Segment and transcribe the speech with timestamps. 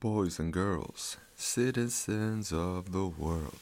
[0.00, 3.58] boys and girls, citizens of the world.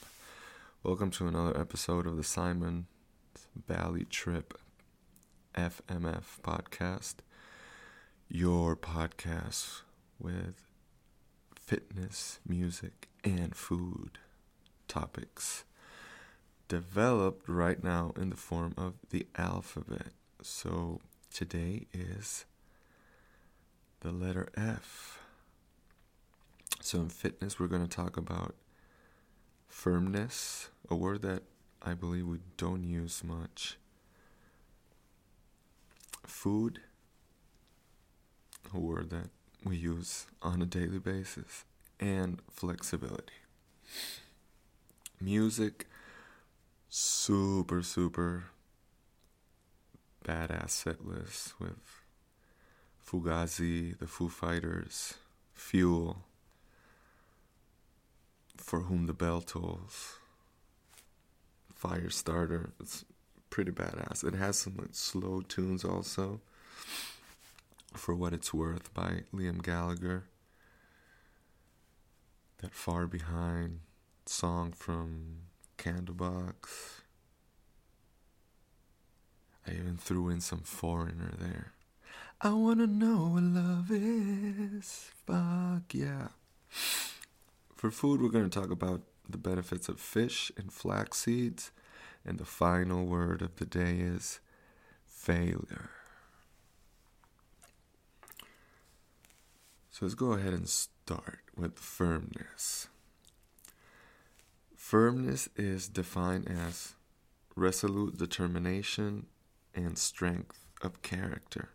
[0.82, 2.88] Welcome to another episode of the Simon
[3.66, 4.52] Valley Trip
[5.54, 7.14] FMF podcast,
[8.28, 9.80] your podcast
[10.18, 10.62] with
[11.58, 14.18] fitness, music, and food
[14.88, 15.64] topics
[16.68, 20.08] developed right now in the form of the alphabet.
[20.42, 21.00] So
[21.32, 22.44] today is
[24.00, 25.22] the letter F.
[26.86, 28.54] So, in fitness, we're going to talk about
[29.66, 31.42] firmness, a word that
[31.82, 33.76] I believe we don't use much.
[36.24, 36.78] Food,
[38.72, 39.30] a word that
[39.64, 41.64] we use on a daily basis,
[41.98, 43.34] and flexibility.
[45.20, 45.88] Music,
[46.88, 48.44] super, super
[50.24, 52.04] badass set list with
[53.04, 55.14] Fugazi, the Foo Fighters,
[55.52, 56.25] Fuel,
[58.66, 60.16] For Whom the Bell Tolls,
[61.80, 62.72] Firestarter.
[62.80, 63.04] It's
[63.48, 64.24] pretty badass.
[64.24, 66.40] It has some like slow tunes also.
[67.94, 70.24] For What It's Worth by Liam Gallagher.
[72.58, 73.82] That Far Behind
[74.26, 75.42] song from
[75.78, 77.02] Candlebox.
[79.64, 81.72] I even threw in some foreigner there.
[82.40, 85.12] I wanna know what love is.
[85.24, 86.28] Fuck yeah.
[87.76, 91.70] For food, we're gonna talk about the benefits of fish and flax seeds.
[92.24, 94.40] And the final word of the day is
[95.04, 95.90] failure.
[99.90, 102.88] So let's go ahead and start with firmness.
[104.74, 106.94] Firmness is defined as
[107.54, 109.26] resolute determination
[109.74, 111.70] and strength of character,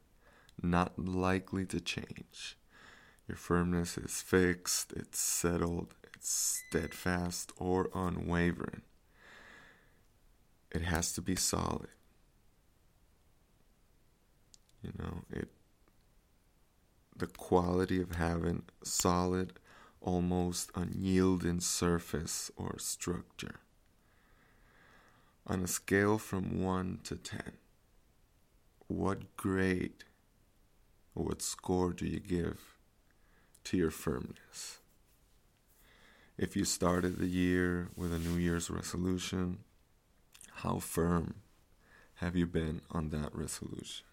[0.61, 2.57] not likely to change.
[3.31, 8.81] Your firmness is fixed, it's settled, it's steadfast or unwavering.
[10.69, 11.87] It has to be solid.
[14.83, 15.47] You know, it
[17.15, 19.53] the quality of having solid,
[20.01, 23.61] almost unyielding surface or structure.
[25.47, 27.53] On a scale from 1 to 10,
[28.89, 30.03] what grade
[31.15, 32.70] or what score do you give
[33.65, 34.79] to your firmness?
[36.37, 39.59] If you started the year with a New Year's resolution,
[40.55, 41.35] how firm
[42.15, 44.05] have you been on that resolution?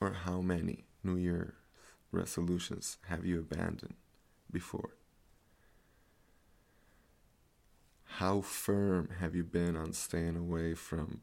[0.00, 1.54] Or how many New Year's
[2.12, 3.94] resolutions have you abandoned
[4.50, 4.90] before?
[8.04, 11.20] How firm have you been on staying away from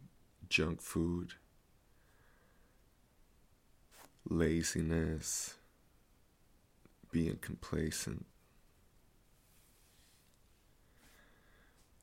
[0.49, 1.33] junk food,
[4.29, 5.55] laziness,
[7.11, 8.25] being complacent?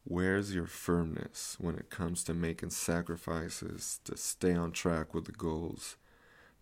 [0.04, 5.32] Where's your firmness when it comes to making sacrifices to stay on track with the
[5.32, 5.96] goals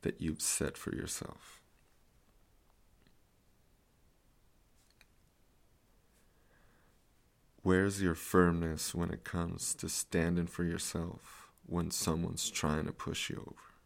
[0.03, 1.63] that you've set for yourself?
[7.63, 13.31] Where's your firmness when it comes to standing for yourself when someone's trying to push
[13.31, 13.78] you over?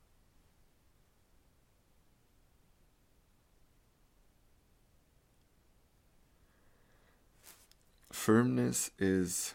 [8.25, 9.55] Firmness is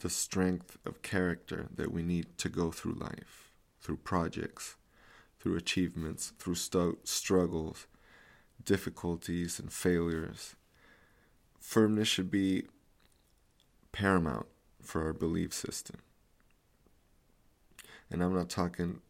[0.00, 4.74] the strength of character that we need to go through life, through projects,
[5.38, 7.86] through achievements, through stu- struggles,
[8.64, 10.56] difficulties, and failures.
[11.60, 12.64] Firmness should be
[13.92, 14.46] paramount
[14.82, 15.98] for our belief system.
[18.10, 19.00] And I'm not talking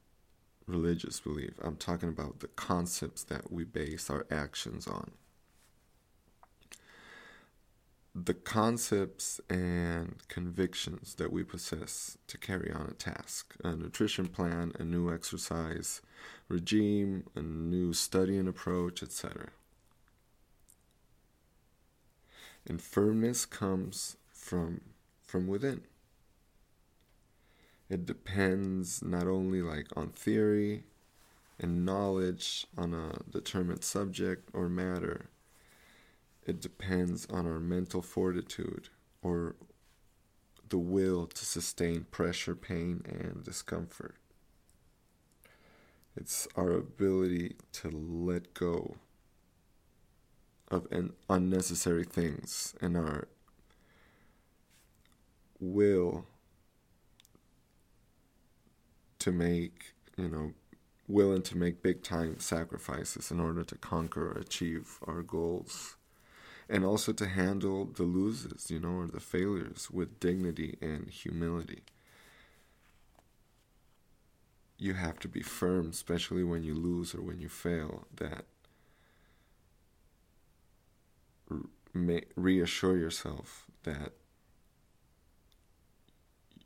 [0.66, 5.12] religious belief, I'm talking about the concepts that we base our actions on
[8.14, 14.72] the concepts and convictions that we possess to carry on a task a nutrition plan,
[14.78, 16.00] a new exercise
[16.48, 19.48] regime, a new studying approach, etc.
[22.66, 24.80] And firmness comes from
[25.20, 25.82] from within.
[27.90, 30.84] It depends not only like on theory
[31.58, 35.26] and knowledge on a determined subject or matter,
[36.46, 38.88] it depends on our mental fortitude
[39.22, 39.56] or
[40.68, 44.16] the will to sustain pressure, pain, and discomfort.
[46.16, 48.96] It's our ability to let go
[50.68, 50.86] of
[51.28, 53.28] unnecessary things and our
[55.60, 56.26] will
[59.18, 60.52] to make, you know,
[61.08, 65.96] willing to make big time sacrifices in order to conquer or achieve our goals.
[66.68, 71.82] And also to handle the loses, you know, or the failures with dignity and humility.
[74.78, 78.44] You have to be firm, especially when you lose or when you fail, that
[81.94, 84.12] re- reassure yourself that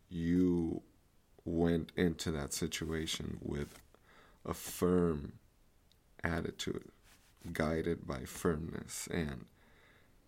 [0.09, 0.83] you
[1.45, 3.79] went into that situation with
[4.47, 5.35] a firm
[6.25, 6.91] attitude,
[7.53, 9.47] guided by firmness, and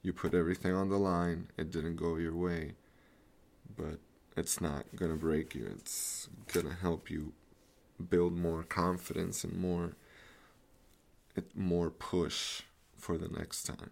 [0.03, 1.49] you put everything on the line.
[1.57, 2.73] It didn't go your way,
[3.77, 3.99] but
[4.37, 5.67] it's not to break you.
[5.77, 6.29] It's
[6.65, 7.33] to help you
[8.09, 9.93] build more confidence and more
[11.55, 12.63] more push
[12.99, 13.91] for the next time.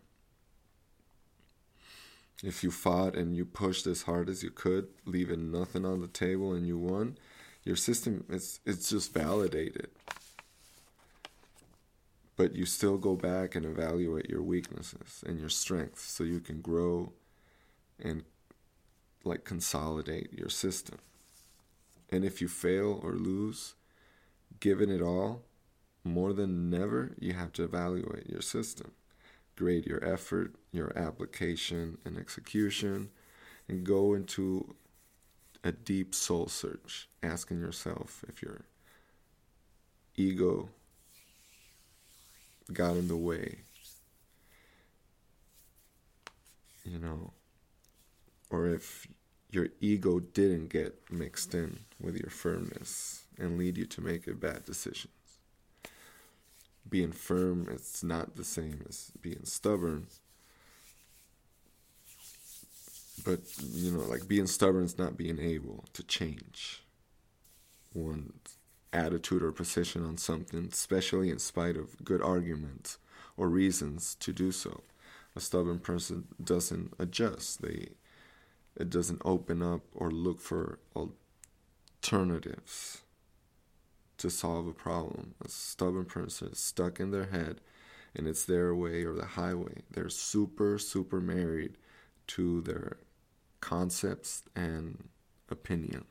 [2.42, 6.08] If you fought and you pushed as hard as you could, leaving nothing on the
[6.08, 7.18] table and you won,
[7.64, 9.88] your system is it's just validated.
[12.38, 16.62] But you still go back and evaluate your weaknesses and your strengths so you can
[16.62, 17.12] grow
[18.00, 18.22] and
[19.24, 20.98] like consolidate your system.
[22.10, 23.74] And if you fail or lose,
[24.60, 25.42] given it all,
[26.04, 28.92] more than never, you have to evaluate your system
[29.58, 33.10] grade your effort, your application, and execution,
[33.68, 34.76] and go into
[35.64, 38.60] a deep soul search, asking yourself if your
[40.14, 40.68] ego
[42.72, 43.58] got in the way,
[46.84, 47.32] you know,
[48.50, 49.06] or if
[49.50, 54.34] your ego didn't get mixed in with your firmness and lead you to make a
[54.34, 55.10] bad decision.
[56.88, 60.08] Being firm it's not the same as being stubborn.
[63.24, 63.40] But
[63.72, 66.82] you know like being stubborn is not being able to change
[67.94, 68.57] one's
[68.92, 72.98] attitude or position on something especially in spite of good arguments
[73.36, 74.82] or reasons to do so
[75.36, 77.88] a stubborn person doesn't adjust they
[78.78, 80.78] it doesn't open up or look for
[82.02, 83.02] alternatives
[84.18, 85.34] to solve a problem.
[85.44, 87.60] A stubborn person is stuck in their head
[88.14, 89.82] and it's their way or the highway.
[89.90, 91.76] They're super, super married
[92.28, 92.98] to their
[93.60, 95.08] concepts and
[95.50, 96.04] opinions.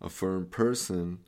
[0.00, 1.20] A firm person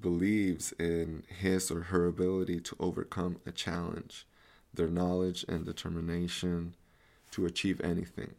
[0.00, 4.26] believes in his or her ability to overcome a challenge,
[4.74, 6.74] their knowledge and determination
[7.30, 8.34] to achieve anything,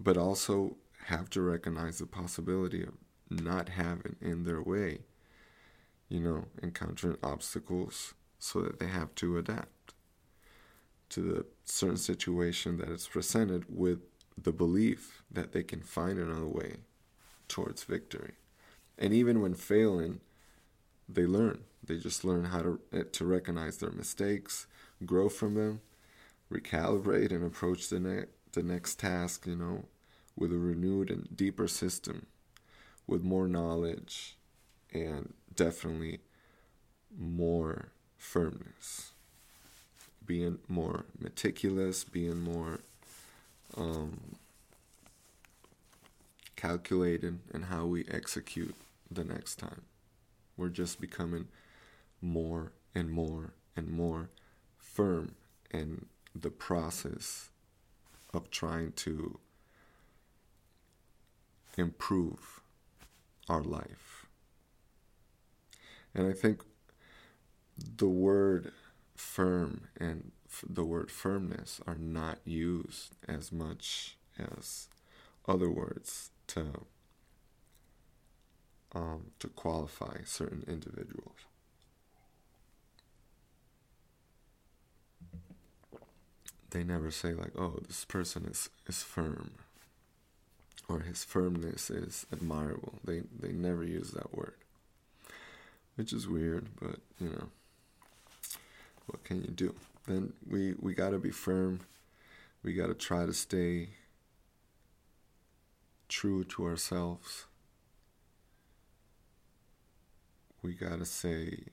[0.00, 0.76] but also
[1.06, 2.94] have to recognize the possibility of
[3.30, 5.00] not having in their way,
[6.08, 9.94] you know, encountering obstacles so that they have to adapt
[11.10, 14.00] to the certain situation that is presented with
[14.42, 16.76] the belief that they can find another way
[17.52, 18.34] towards victory.
[18.98, 20.20] And even when failing,
[21.08, 21.64] they learn.
[21.84, 24.66] They just learn how to eh, to recognize their mistakes,
[25.04, 25.80] grow from them,
[26.50, 29.46] recalibrate, and approach the ne- the next task.
[29.46, 29.84] You know,
[30.36, 32.26] with a renewed and deeper system
[33.06, 34.36] with more knowledge
[34.92, 36.20] and definitely
[37.18, 39.12] more firmness.
[40.24, 42.80] Being more meticulous, being more
[43.76, 44.36] um,
[46.62, 48.76] calculated in how we execute
[49.10, 49.82] the next time.
[50.56, 51.48] We're just becoming
[52.20, 54.30] more and more and more
[54.78, 55.34] firm
[55.72, 57.48] in the process
[58.32, 59.40] of trying to
[61.76, 62.60] improve
[63.48, 64.26] our life.
[66.14, 66.62] And I think
[67.76, 68.70] the word
[69.16, 74.88] firm and f- the word firmness are not used as much as
[75.48, 76.84] other words to
[78.94, 81.36] um, to qualify certain individuals.
[86.70, 89.52] They never say like, "Oh, this person is is firm."
[90.88, 92.94] or his firmness is admirable.
[93.04, 94.54] They they never use that word,
[95.96, 97.48] which is weird, but you know,
[99.06, 99.74] what can you do?
[100.06, 101.80] Then we we got to be firm.
[102.62, 103.88] We got to try to stay
[106.12, 107.46] true to ourselves.
[110.60, 111.64] We got to say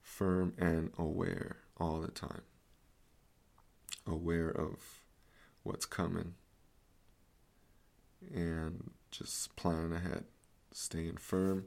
[0.00, 2.40] firm and aware all the time.
[4.06, 4.76] Aware of
[5.62, 6.34] what's coming
[8.34, 10.24] and just planning ahead,
[10.72, 11.66] staying firm,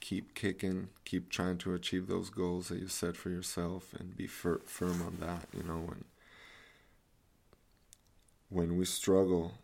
[0.00, 4.26] keep kicking, keep trying to achieve those goals that you set for yourself, and be
[4.26, 5.46] fir- firm on that.
[5.56, 6.04] You know, when
[8.50, 9.54] when we struggle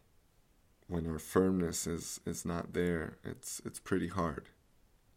[0.88, 4.49] when our firmness is is not there, it's it's pretty hard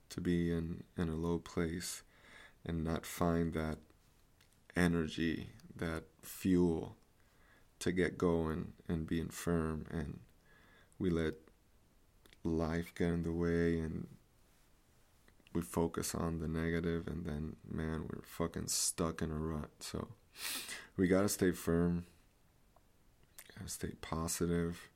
[0.09, 2.01] to be in in a low place
[2.65, 3.77] and not find that
[4.75, 6.95] energy, that fuel
[7.79, 9.85] to get going and being firm.
[9.91, 10.19] And
[10.97, 11.35] we let
[12.43, 14.07] life get in the way and
[15.53, 19.69] we focus on the negative and then man we're fucking stuck in a rut.
[19.79, 20.07] So
[20.97, 22.05] we got to stay firm
[23.59, 24.89] gotta stay positive.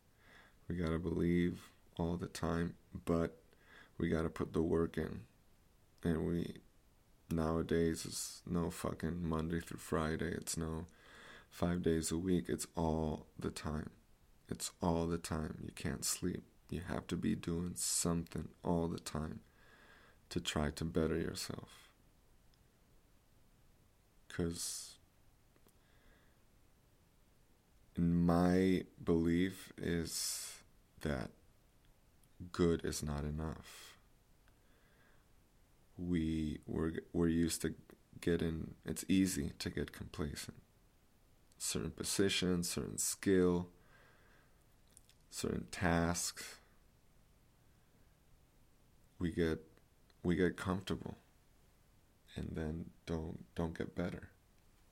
[0.68, 1.62] We got to believe
[1.98, 3.38] all the time but
[3.98, 5.22] we got to put the work in.
[6.04, 6.56] And we
[7.32, 10.32] nowadays it's no fucking monday through friday.
[10.32, 10.86] It's no
[11.50, 12.46] five days a week.
[12.48, 13.92] It's all the time.
[14.50, 15.60] It's all the time.
[15.64, 16.44] You can't sleep.
[16.70, 19.42] You have to be doing something all the time
[20.30, 21.90] to try to better yourself.
[24.28, 24.93] Because
[27.98, 30.54] my belief is
[31.02, 31.30] that
[32.52, 33.98] good is not enough.
[35.98, 37.76] We we're, we're used to
[38.22, 40.58] getting it's easy to get complacent.
[41.58, 43.70] Certain positions, certain skill,
[45.30, 46.58] certain tasks.
[49.20, 49.60] We get
[50.24, 51.18] we get comfortable
[52.36, 54.30] and then don't don't get better.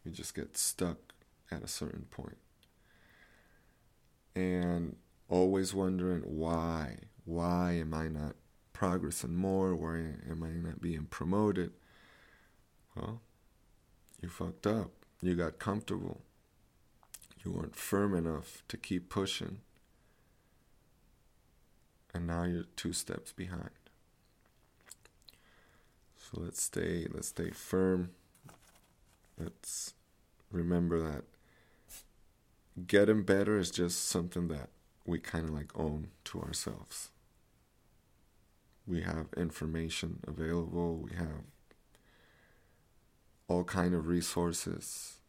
[0.05, 0.97] We just get stuck
[1.51, 2.37] at a certain point.
[4.35, 4.95] And
[5.29, 8.35] always wondering why, why am I not
[8.73, 9.75] progressing more?
[9.75, 9.97] Why
[10.29, 11.71] am I not being promoted?
[12.95, 13.21] Well,
[14.21, 14.91] you fucked up.
[15.21, 16.21] You got comfortable.
[17.43, 19.59] You weren't firm enough to keep pushing.
[22.13, 23.69] And now you're two steps behind.
[26.17, 28.11] So let's stay let's stay firm.
[29.37, 29.93] Let's
[30.51, 31.23] remember that
[32.87, 34.69] getting better is just something that
[35.05, 37.09] we kind of like own to ourselves.
[38.87, 41.43] We have information available, we have
[43.47, 45.19] all kind of resources,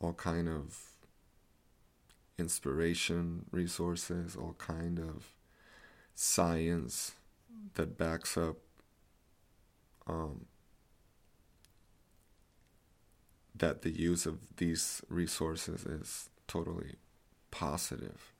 [0.00, 0.78] all kind of
[2.38, 5.34] inspiration resources, all kind of
[6.14, 7.12] science
[7.74, 8.56] that backs up
[10.06, 10.46] um,
[13.54, 16.94] that the use of these resources is totally
[17.50, 18.32] positive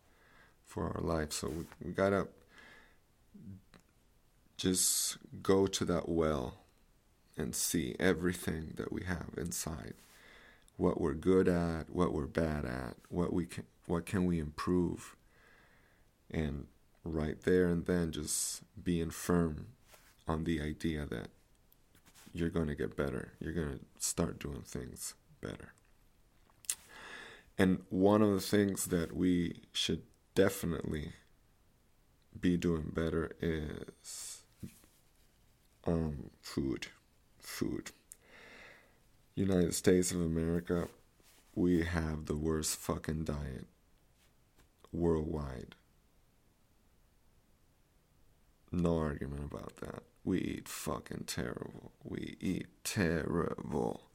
[0.64, 1.33] for our life.
[1.33, 2.28] So we, we gotta
[4.56, 6.54] just go to that well
[7.37, 9.94] and see everything that we have inside
[10.76, 15.16] what we're good at what we're bad at what we can what can we improve
[16.30, 16.66] and
[17.04, 19.66] right there and then just being firm
[20.26, 21.28] on the idea that
[22.33, 23.33] you're going to get better.
[23.38, 25.73] You're going to start doing things better.
[27.57, 30.03] And one of the things that we should
[30.35, 31.13] definitely
[32.41, 34.43] be doing better is
[35.87, 36.89] um, food.
[37.39, 37.93] Food.
[39.37, 40.89] United States of America,
[41.55, 43.67] we have the worst fucking diet
[44.93, 45.75] worldwide.
[48.73, 50.03] No argument about that.
[50.25, 51.93] We eat fucking terrible.
[52.03, 54.09] We eat terrible.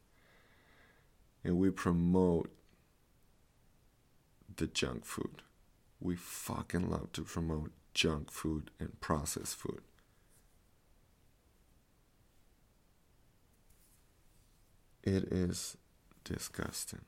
[1.44, 2.52] And we promote
[4.60, 5.42] the junk food.
[6.02, 9.82] We fucking love to promote junk food and processed food.
[15.02, 15.78] It is
[16.26, 17.02] disgusting.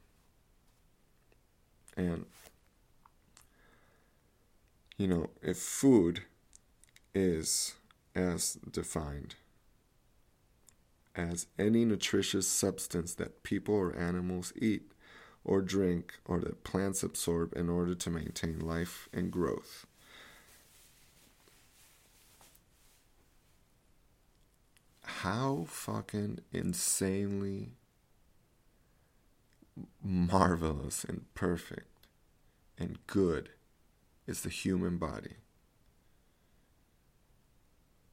[1.98, 2.26] And,
[4.98, 6.22] you know, if food
[7.14, 7.76] is
[8.16, 9.36] as defined
[11.16, 14.91] as any nutritious substance that people or animals eat
[15.44, 19.86] or drink or that plants absorb in order to maintain life and growth.
[25.04, 27.74] How fucking insanely
[30.04, 31.88] marvelous and perfect
[32.78, 33.50] and good
[34.28, 35.36] is the human body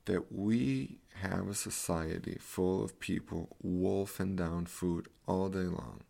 [0.08, 6.00] that we have a society full of people wolfing down food all day long.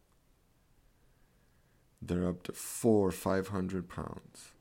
[2.00, 4.52] They're up to four five hundred pounds.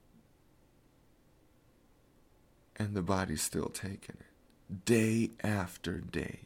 [2.75, 4.85] And the body's still taking it.
[4.85, 6.41] Day after day.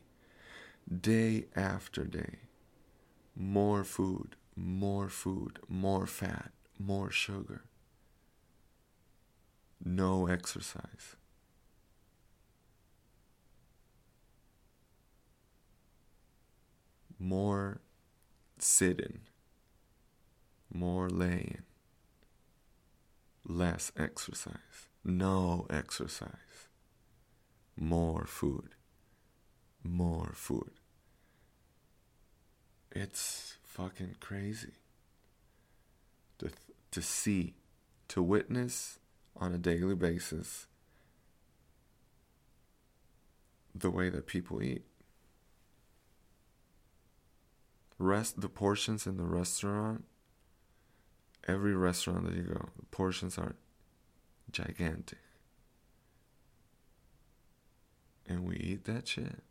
[0.89, 2.39] Day after day.
[3.35, 7.63] More food, more food, more fat, more sugar.
[9.83, 11.15] No exercise.
[17.21, 17.79] more
[18.57, 19.19] sitting,
[20.73, 21.63] more laying,
[23.45, 26.69] less exercise, no exercise,
[27.75, 28.75] more food,
[29.83, 30.71] more food.
[32.91, 34.73] It's fucking crazy
[36.39, 36.49] to,
[36.91, 37.55] to see,
[38.09, 38.99] to witness
[39.35, 40.67] on a daily basis
[43.73, 44.83] the way that people eat.
[47.97, 50.05] Rest the portions in the restaurant,
[51.47, 53.55] every restaurant that you go, the portions are
[54.51, 55.19] gigantic.
[58.27, 59.43] And we eat that shit.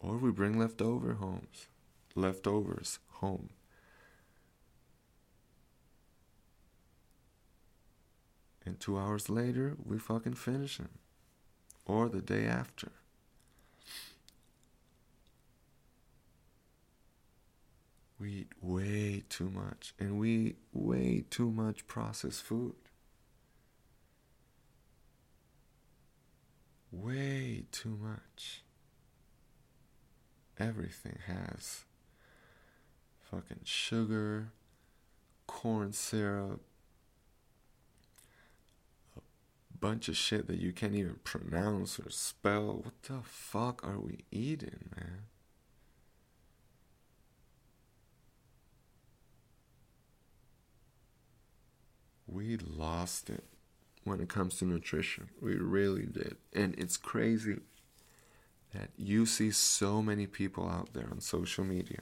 [0.00, 1.68] Or we bring leftover homes,
[2.14, 3.50] leftovers home.
[8.64, 10.90] And two hours later, we fucking finish them.
[11.86, 12.92] Or the day after.
[18.22, 19.94] We eat way too much.
[19.98, 22.76] And we eat way too much processed food.
[26.92, 28.62] Way too much.
[30.56, 31.84] Everything has
[33.28, 34.52] fucking sugar,
[35.48, 36.60] corn syrup,
[39.16, 39.20] a
[39.80, 42.82] bunch of shit that you can't even pronounce or spell.
[42.84, 45.22] What the fuck are we eating, man?
[52.32, 53.44] We lost it
[54.04, 55.28] when it comes to nutrition.
[55.40, 56.36] We really did.
[56.52, 57.58] And it's crazy
[58.74, 62.00] that you see so many people out there on social media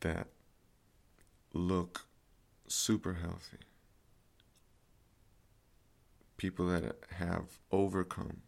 [0.00, 0.28] that
[1.52, 2.06] look
[2.68, 3.58] super healthy
[6.36, 8.42] people that have overcome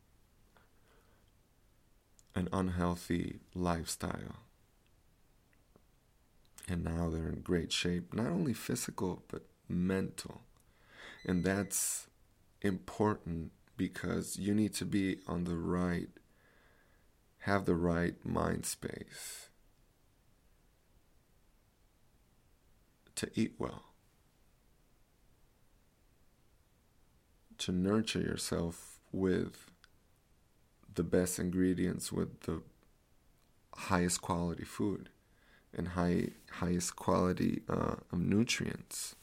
[2.35, 4.48] an unhealthy lifestyle.
[6.69, 10.43] And now they're in great shape, not only physical, but mental.
[11.25, 12.09] And that's
[12.61, 16.11] important because you need to be on the right,
[17.41, 19.49] have the right mind space
[23.15, 23.85] to eat well.
[27.59, 29.67] to nurture yourself with
[30.95, 32.63] the best ingredients, with the
[33.75, 35.09] highest quality food
[35.77, 39.15] and high highest quality uh, of nutrients.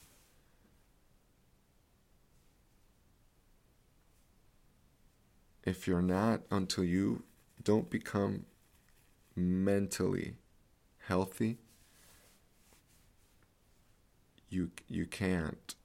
[5.63, 7.23] If you're not, until you
[7.63, 8.45] don't become
[9.35, 10.35] mentally
[11.07, 11.57] healthy,
[14.49, 15.75] you you can't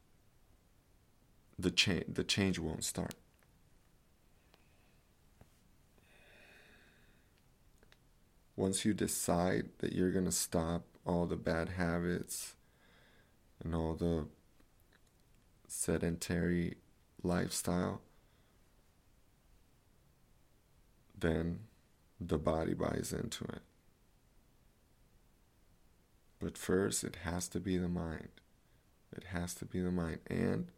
[1.59, 3.15] the change the change won't start.
[8.61, 12.57] Once you decide that you're going to stop all the bad habits
[13.65, 14.27] and all the
[15.67, 16.75] sedentary
[17.23, 18.03] lifestyle,
[21.19, 21.61] then
[22.21, 23.63] the body buys into it.
[26.39, 28.29] But first, it has to be the mind.
[29.17, 30.19] It has to be the mind.
[30.27, 30.69] And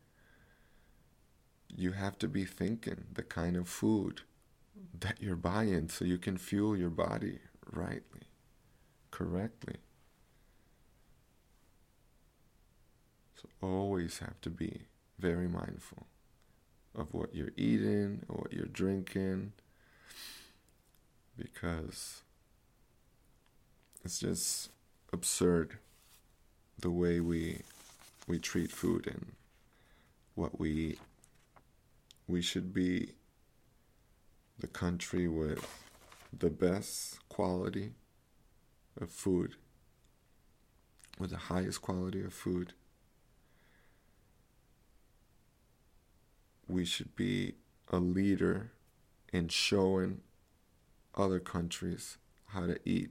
[1.68, 4.20] you have to be thinking the kind of food
[5.00, 7.40] that you're buying so you can fuel your body
[7.72, 8.22] rightly,
[9.10, 9.76] correctly.
[13.36, 14.82] So always have to be
[15.18, 16.06] very mindful
[16.94, 19.52] of what you're eating what you're drinking
[21.36, 22.22] because
[24.04, 24.70] it's just
[25.12, 25.78] absurd
[26.78, 27.62] the way we
[28.26, 29.32] we treat food and
[30.34, 30.98] what we eat
[32.28, 33.10] we should be
[34.58, 35.66] the country with
[36.36, 37.92] the best quality
[39.00, 39.56] of food,
[41.18, 42.72] with the highest quality of food.
[46.68, 47.54] We should be
[47.88, 48.72] a leader
[49.32, 50.20] in showing
[51.14, 52.16] other countries
[52.46, 53.10] how to eat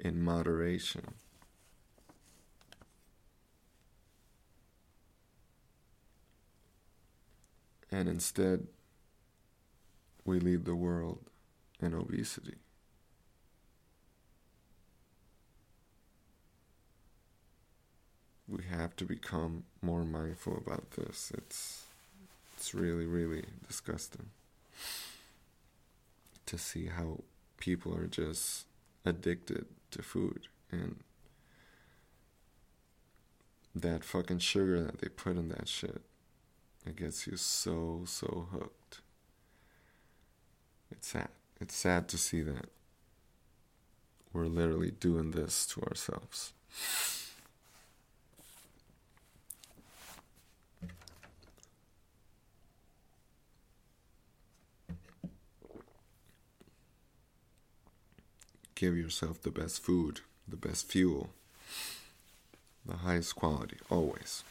[0.00, 1.14] in moderation.
[7.90, 8.66] And instead,
[10.24, 11.20] we lead the world
[11.80, 12.56] in obesity.
[18.48, 21.32] We have to become more mindful about this.
[21.36, 21.84] It's
[22.56, 24.30] it's really really disgusting
[26.46, 27.20] to see how
[27.58, 28.66] people are just
[29.04, 30.96] addicted to food and
[33.74, 36.02] that fucking sugar that they put in that shit
[36.86, 39.00] it gets you so, so hooked.
[40.90, 41.28] It's sad.
[41.60, 42.66] It's sad to see that
[44.32, 46.52] we're literally doing this to ourselves.
[58.74, 61.30] Give yourself the best food, the best fuel,
[62.84, 64.44] the highest quality, always.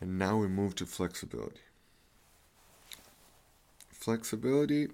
[0.00, 1.58] And now we move to flexibility.
[3.98, 4.86] Flexibility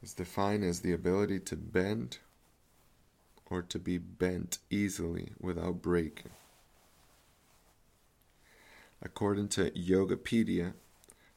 [0.00, 2.18] is defined as the ability to bend
[3.50, 6.30] or to be bent easily without breaking.
[9.02, 10.74] According to Yogapedia,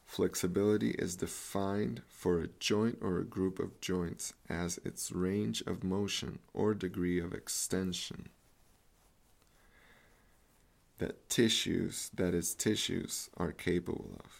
[0.06, 5.82] flexibility is defined for a joint or a group of joints as its range of
[5.82, 8.28] motion or degree of extension.
[10.98, 14.39] That tissues, that is, tissues, are capable of.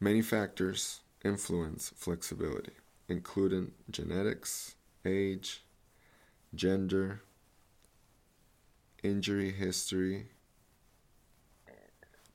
[0.00, 2.72] Many factors influence flexibility,
[3.08, 5.62] including genetics, age,
[6.54, 7.20] gender,
[9.02, 10.28] injury history,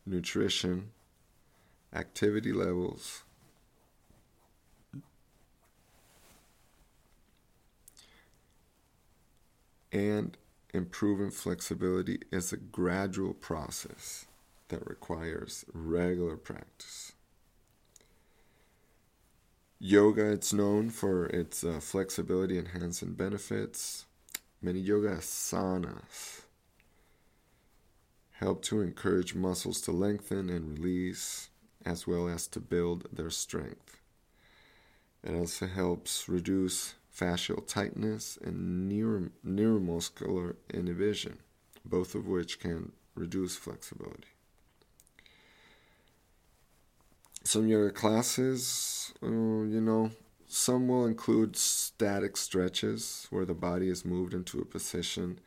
[0.06, 0.92] nutrition,
[1.94, 3.24] activity levels,
[9.92, 10.38] and
[10.74, 14.26] improving flexibility is a gradual process
[14.68, 17.14] that requires regular practice.
[19.88, 24.08] Yoga, it's known for its uh, flexibility enhancing benefits.
[24.60, 26.42] Many yoga asanas
[28.32, 31.50] help to encourage muscles to lengthen and release,
[31.86, 34.00] as well as to build their strength.
[35.24, 41.38] It also helps reduce fascial tightness and neuromuscular inhibition,
[41.86, 44.35] both of which can reduce flexibility.
[47.46, 50.10] Some yoga classes, uh, you know,
[50.48, 55.38] some will include static stretches where the body is moved into a position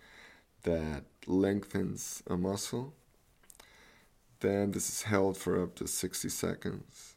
[0.62, 2.94] that lengthens a muscle.
[4.38, 7.16] Then this is held for up to 60 seconds.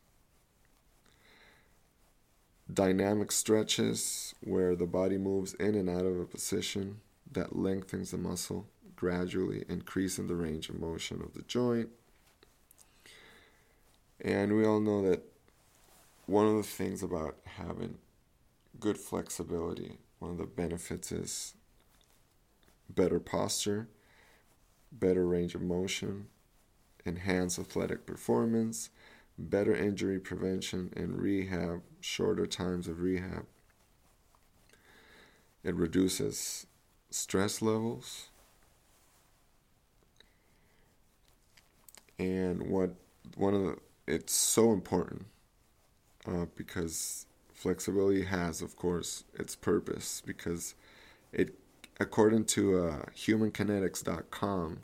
[2.73, 8.17] Dynamic stretches where the body moves in and out of a position that lengthens the
[8.17, 8.65] muscle,
[8.95, 11.89] gradually increasing the range of motion of the joint
[14.21, 15.23] and we all know that
[16.27, 17.97] one of the things about having
[18.79, 21.53] good flexibility, one of the benefits is
[22.89, 23.87] better posture,
[24.91, 26.27] better range of motion,
[27.05, 28.89] enhanced athletic performance,
[29.37, 33.45] better injury prevention and rehab, shorter times of rehab.
[35.63, 36.67] It reduces
[37.09, 38.29] stress levels.
[42.19, 42.95] And what
[43.35, 45.25] one of the it's so important
[46.27, 50.75] uh, because flexibility has, of course, its purpose because
[51.31, 51.55] it,
[51.99, 54.79] according to uh, humankinetics.com,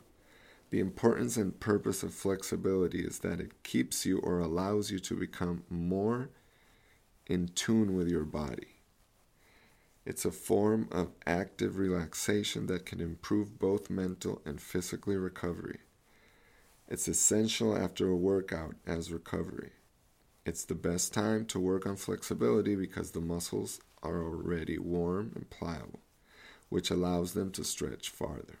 [0.70, 5.16] the importance and purpose of flexibility is that it keeps you or allows you to
[5.16, 6.30] become more
[7.26, 8.68] in tune with your body.
[10.04, 15.80] It's a form of active relaxation that can improve both mental and physical recovery.
[16.90, 19.72] It's essential after a workout as recovery.
[20.46, 25.50] It's the best time to work on flexibility because the muscles are already warm and
[25.50, 26.00] pliable,
[26.70, 28.60] which allows them to stretch farther.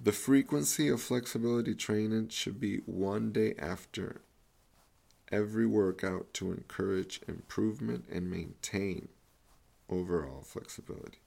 [0.00, 4.20] The frequency of flexibility training should be one day after
[5.32, 9.08] every workout to encourage improvement and maintain
[9.88, 11.21] overall flexibility.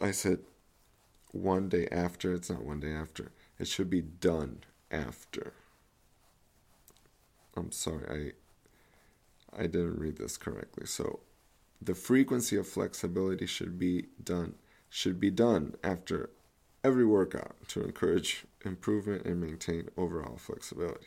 [0.00, 0.40] I said
[1.32, 2.32] one day after.
[2.34, 3.32] It's not one day after.
[3.58, 5.54] It should be done after.
[7.56, 8.34] I'm sorry,
[9.54, 10.86] I I didn't read this correctly.
[10.86, 11.20] So
[11.80, 14.54] the frequency of flexibility should be done
[14.90, 16.30] should be done after
[16.84, 21.06] every workout to encourage improvement and maintain overall flexibility.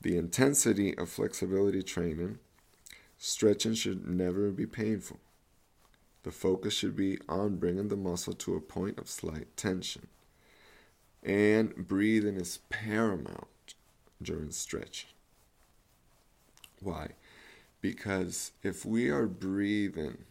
[0.00, 2.38] The intensity of flexibility training,
[3.18, 5.20] stretching should never be painful.
[6.28, 10.08] The focus should be on bringing the muscle to a point of slight tension.
[11.22, 13.72] And breathing is paramount
[14.20, 15.08] during stretching.
[16.82, 17.12] Why?
[17.80, 20.26] Because if we are breathing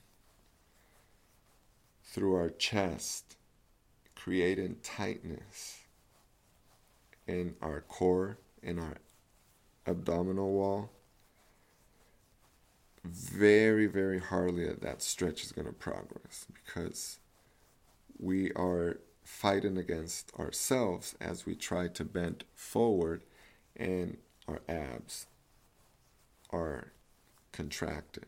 [2.03, 3.35] through our chest,
[4.13, 5.79] creating tightness
[7.25, 8.97] in our core, in our
[9.87, 10.91] abdominal wall,
[13.07, 17.19] very, very hardly that that stretch is going to progress because
[18.19, 23.23] we are fighting against ourselves as we try to bend forward
[23.75, 24.17] and
[24.47, 25.27] our abs
[26.49, 26.91] are
[27.51, 28.25] contracted.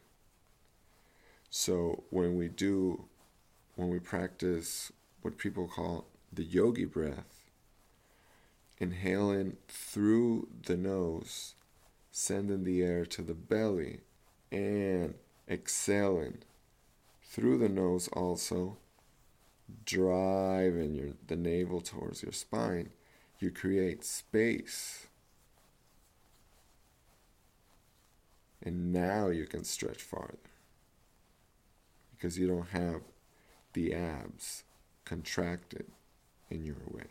[1.50, 3.06] So when we do,
[3.76, 7.46] when we practice what people call the yogi breath,
[8.78, 11.56] inhaling through the nose,
[12.12, 14.02] sending the air to the belly,
[14.52, 15.14] and
[15.48, 16.40] exhaling
[17.24, 18.78] through the nose also,
[19.86, 22.90] driving your, the navel towards your spine,
[23.40, 25.08] you create space.
[28.62, 30.38] And now you can stretch farther
[32.12, 33.02] because you don't have
[33.74, 34.64] the abs
[35.06, 35.86] contracted
[36.50, 37.06] in your way.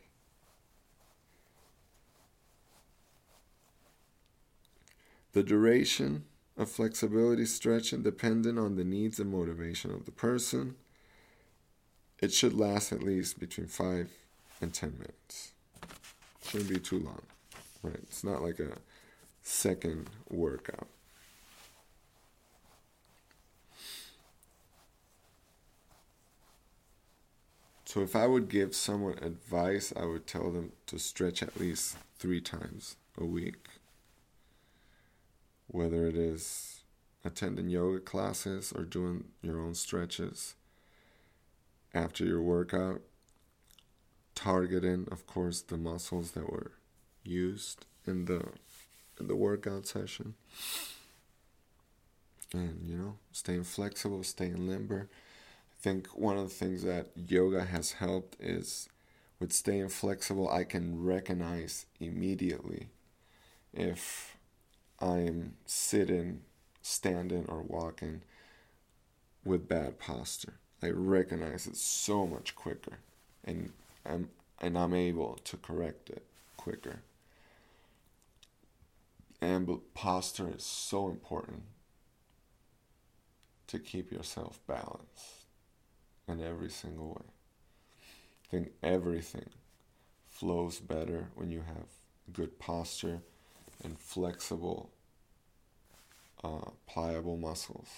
[5.33, 6.25] The duration
[6.59, 10.75] of flexibility stretch, and dependent on the needs and motivation of the person.
[12.21, 14.11] It should last at least between 5
[14.61, 15.53] and 10 minutes.
[16.45, 17.23] Shouldn't be too long.
[17.83, 17.95] Right?
[17.95, 18.73] It's not like a
[19.43, 20.89] second workout.
[27.85, 31.97] So if I would give someone advice, I would tell them to stretch at least
[32.19, 33.67] three times a week.
[35.69, 36.81] Whether it is
[37.25, 40.55] attending yoga classes or doing your own stretches
[41.95, 43.03] after your workout,
[44.35, 46.73] targeting, of course, the muscles that were
[47.25, 48.43] used in the
[49.21, 50.35] in the workout session.
[52.53, 55.09] And you know, staying flexible, staying limber
[55.73, 58.89] I think one of the things that yoga has helped is
[59.41, 62.89] with staying flexible, I can recognize immediately
[63.75, 64.38] if
[65.01, 66.43] I'm sitting,
[66.83, 68.23] standing, or walking
[69.45, 70.55] with bad posture.
[70.83, 72.99] I recognize it so much quicker,
[73.45, 73.73] and
[74.05, 74.31] I'm
[74.61, 76.25] and I'm able to correct it
[76.57, 77.01] quicker.
[79.41, 81.63] And posture is so important
[83.69, 85.45] to keep yourself balanced
[86.27, 87.27] in every single way.
[88.45, 89.51] I think everything
[90.27, 91.87] flows better when you have
[92.33, 93.21] good posture
[93.83, 94.91] and flexible,
[96.43, 97.89] uh, pliable muscles.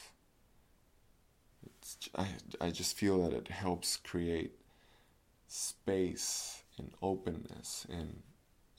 [1.65, 2.29] It's, I,
[2.61, 4.53] I just feel that it helps create
[5.49, 8.23] space and openness in,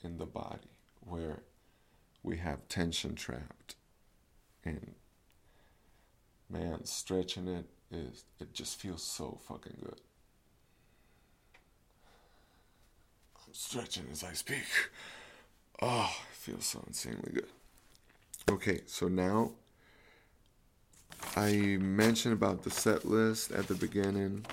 [0.02, 1.42] in the body where
[2.22, 3.74] we have tension trapped.
[4.64, 4.94] And
[6.48, 10.00] man, stretching it is it just feels so fucking good.
[13.36, 14.64] I'm stretching as I speak.
[15.80, 17.46] Oh, feels so insanely good.
[18.50, 19.52] Okay, so now
[21.36, 24.44] I mentioned about the set list at the beginning.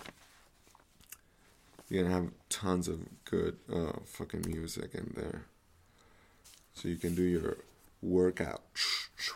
[1.90, 5.46] You're gonna have tons of good uh, fucking music in there.
[6.76, 7.58] So you can do your
[8.04, 8.62] workout.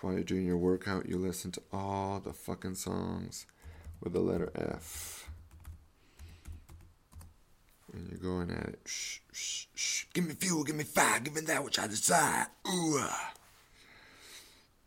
[0.02, 3.48] While you're doing your workout, you listen to all the fucking songs
[4.00, 5.23] with the letter F.
[7.94, 8.80] And you're going at it.
[8.86, 10.06] Shh, shh, shh.
[10.14, 12.48] Give me fuel, give me fire, give me that which I desire.
[12.68, 13.06] Ooh.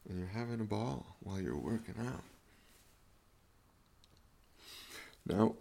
[0.08, 2.22] And you're having a ball while you're working out.
[5.24, 5.54] Now,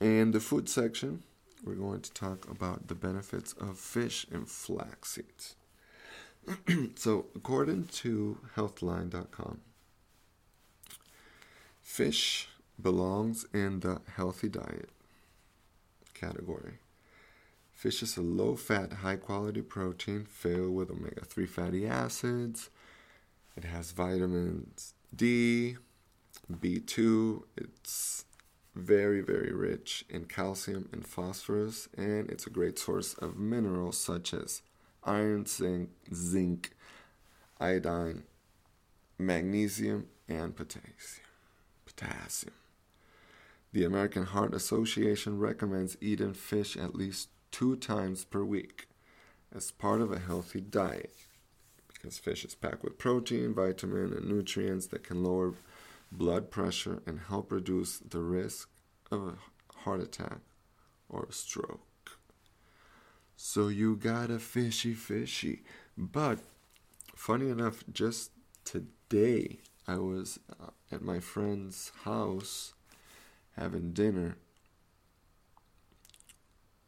[0.00, 1.22] in the food section,
[1.64, 5.54] we're going to talk about the benefits of fish and flax seeds.
[6.96, 9.60] so, according to healthline.com,
[11.80, 12.48] fish
[12.80, 14.90] belongs in the healthy diet
[16.14, 16.78] category.
[17.82, 22.70] Fish is a low fat, high quality protein filled with omega 3 fatty acids.
[23.56, 25.78] It has vitamins D,
[26.48, 27.42] B2.
[27.56, 28.24] It's
[28.76, 34.32] very, very rich in calcium and phosphorus, and it's a great source of minerals such
[34.32, 34.62] as
[35.02, 36.76] iron, zinc, zinc
[37.60, 38.22] iodine,
[39.18, 41.26] magnesium, and potassium.
[41.84, 42.54] Potassium.
[43.72, 48.88] The American Heart Association recommends eating fish at least two times per week
[49.54, 51.14] as part of a healthy diet
[52.02, 55.54] because fish is packed with protein, vitamin, and nutrients that can lower
[56.10, 58.68] blood pressure and help reduce the risk
[59.12, 60.38] of a heart attack
[61.08, 62.18] or a stroke.
[63.36, 65.62] So you got a fishy fishy.
[65.96, 66.40] But
[67.14, 68.30] funny enough, just
[68.64, 72.74] today I was uh, at my friend's house
[73.56, 74.36] having dinner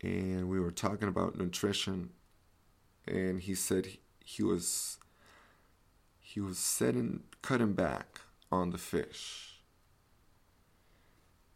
[0.03, 2.11] and we were talking about nutrition
[3.07, 3.87] and he said
[4.25, 4.99] he was
[6.21, 9.61] he was setting cutting back on the fish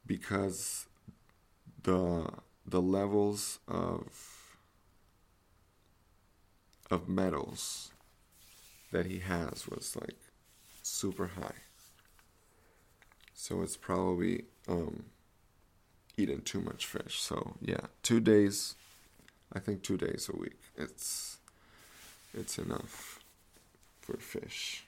[0.06, 0.86] because
[1.82, 2.28] the
[2.66, 4.48] the levels of
[6.90, 7.92] of metals
[8.92, 10.16] that he has was like
[10.82, 11.60] super high.
[13.34, 15.04] So it's probably um,
[16.18, 17.20] eating too much fish.
[17.20, 18.74] So yeah, two days
[19.52, 20.60] I think two days a week.
[20.76, 21.38] It's
[22.34, 23.20] it's enough
[24.00, 24.84] for fish.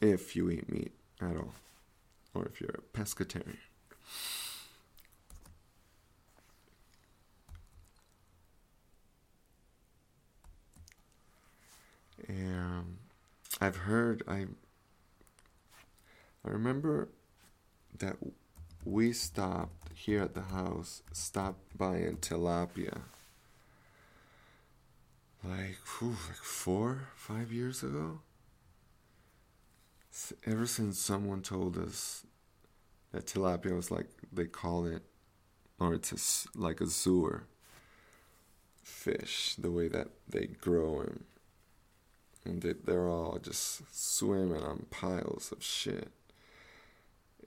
[0.00, 1.54] If you eat meat at all,
[2.34, 3.56] or if you're a pescatarian.
[12.28, 12.98] And
[13.60, 14.46] I've heard I
[16.44, 17.08] I remember
[17.98, 18.16] that
[18.84, 23.02] we stopped here at the house, stopped buying tilapia
[25.44, 28.20] like, whew, like four, five years ago.
[30.44, 32.26] Ever since someone told us
[33.12, 35.02] that tilapia was like they call it,
[35.78, 37.44] or it's a, like a sewer
[38.82, 41.24] fish, the way that they grow them,
[42.44, 46.10] and they, they're all just swimming on piles of shit,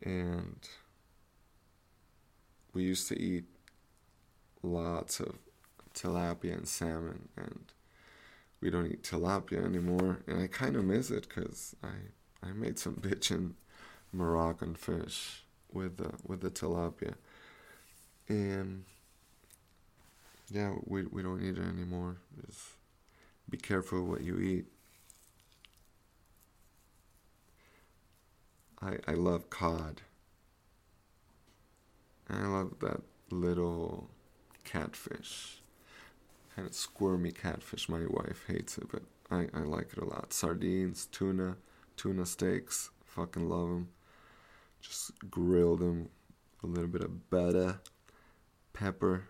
[0.02, 0.56] and
[2.74, 3.46] we used to eat
[4.64, 5.36] lots of
[5.94, 7.66] tilapia and salmon and
[8.62, 10.20] we don't eat tilapia anymore.
[10.28, 13.54] And i kind of miss it because i i made some bitchin
[14.14, 17.16] moroccan fish with the with the tilapia.
[18.28, 18.86] And
[20.50, 22.18] yeah we, we don't eat it anymore.
[22.46, 22.62] Just
[23.50, 24.66] be careful what you eat.
[28.82, 30.02] I i love cod
[32.32, 34.10] I love that little
[34.64, 35.62] catfish.
[36.56, 37.90] Kind of squirmy catfish.
[37.90, 40.34] My wife hates it, but I, I like it a lot.
[40.34, 41.58] Sardines, tuna,
[41.98, 42.90] tuna steaks.
[43.06, 43.90] Fucking love them.
[44.82, 46.10] Just grill them.
[46.64, 47.80] A little bit of butter,
[48.72, 49.26] pepper.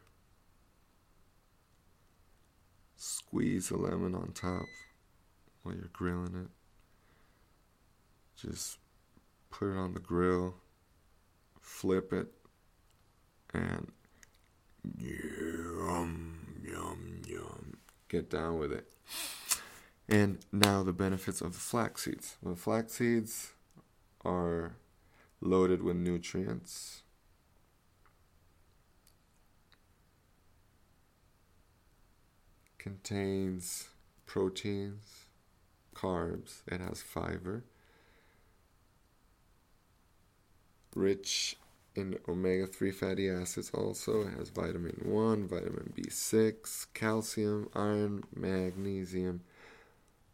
[2.98, 4.66] Squeeze a lemon on top
[5.64, 6.50] while you're grilling it.
[8.36, 8.80] Just
[9.50, 10.56] put it on the grill,
[11.62, 12.28] flip it,
[13.54, 13.92] and
[14.98, 17.78] yum yum yum.
[18.10, 18.92] Get down with it.
[20.10, 22.36] And now the benefits of the flax seeds.
[22.42, 23.54] Well flax seeds
[24.26, 24.76] are
[25.40, 27.04] loaded with nutrients.
[32.78, 33.90] Contains
[34.26, 35.26] proteins
[35.96, 36.62] carbs.
[36.68, 37.64] It has fiber.
[40.96, 41.58] Rich
[41.96, 44.22] in omega 3 fatty acids also.
[44.22, 49.42] It has vitamin 1, vitamin B6, calcium, iron, magnesium,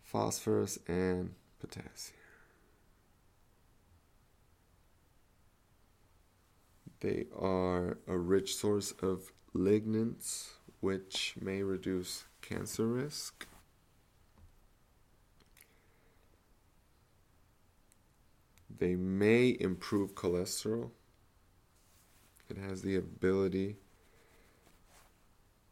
[0.04, 2.18] phosphorus, and potassium.
[7.00, 13.48] They are a rich source of lignans, which may reduce cancer risk.
[18.80, 20.92] They may improve cholesterol
[22.50, 23.78] it has the ability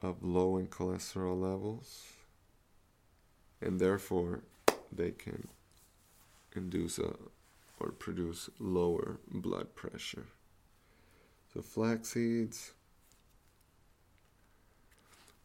[0.02, 2.04] of lowering cholesterol levels,
[3.62, 4.42] and therefore
[4.92, 5.48] they can
[6.56, 7.14] induce a
[7.80, 10.26] or produce lower blood pressure.
[11.54, 12.72] So flax seeds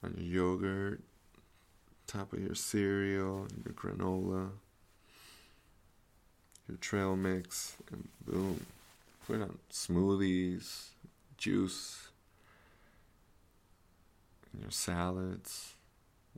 [0.03, 1.01] on your yogurt,
[2.07, 4.51] top of your cereal, your granola,
[6.69, 8.65] your trail mix, and boom,
[9.27, 10.91] put it on smoothies,
[11.41, 12.11] juice
[14.53, 15.75] in your salads,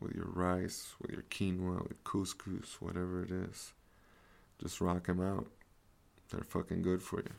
[0.00, 3.72] with your rice, with your quinoa, with couscous, whatever it is.
[4.60, 5.48] Just rock them out.
[6.30, 7.32] They're fucking good for you.